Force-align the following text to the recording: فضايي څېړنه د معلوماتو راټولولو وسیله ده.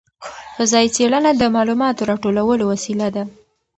فضايي 0.55 0.89
څېړنه 0.95 1.31
د 1.35 1.43
معلوماتو 1.55 2.07
راټولولو 2.09 2.63
وسیله 2.71 3.07
ده. 3.15 3.23